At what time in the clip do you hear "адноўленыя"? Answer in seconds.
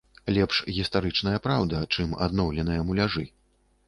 2.29-2.87